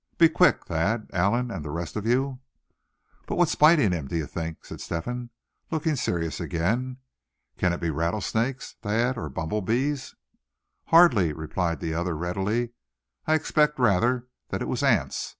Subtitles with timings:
[0.17, 2.39] Be quick, Thad, Allan, and the rest of you!"
[3.27, 5.29] "But what's biting him, do you think?" said Step hen,
[5.69, 6.97] looking serious again.
[7.59, 10.15] "Can it be rattlesnakes, Thad, or bumble bees?"
[10.85, 12.71] "Hardly," replied the other, readily;
[13.27, 15.29] "I'd expect rather that it was ants.